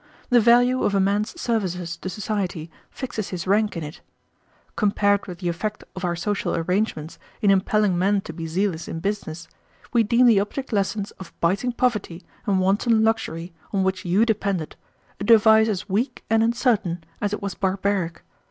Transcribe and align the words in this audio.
The 0.31 0.39
value 0.41 0.81
of 0.81 0.95
a 0.95 0.99
man's 0.99 1.39
services 1.39 1.95
to 1.97 2.09
society 2.09 2.71
fixes 2.89 3.29
his 3.29 3.45
rank 3.45 3.77
in 3.77 3.83
it. 3.83 4.01
Compared 4.75 5.27
with 5.27 5.37
the 5.37 5.47
effect 5.47 5.83
of 5.95 6.03
our 6.03 6.15
social 6.15 6.55
arrangements 6.55 7.19
in 7.39 7.51
impelling 7.51 7.95
men 7.99 8.21
to 8.21 8.33
be 8.33 8.47
zealous 8.47 8.87
in 8.87 8.99
business, 8.99 9.47
we 9.93 10.01
deem 10.01 10.25
the 10.25 10.39
object 10.39 10.73
lessons 10.73 11.11
of 11.21 11.39
biting 11.39 11.71
poverty 11.71 12.23
and 12.47 12.59
wanton 12.59 13.03
luxury 13.03 13.53
on 13.71 13.83
which 13.83 14.03
you 14.03 14.25
depended 14.25 14.75
a 15.19 15.23
device 15.23 15.67
as 15.67 15.87
weak 15.87 16.23
and 16.31 16.41
uncertain 16.41 17.03
as 17.21 17.31
it 17.31 17.43
was 17.43 17.53
barbaric. 17.53 18.23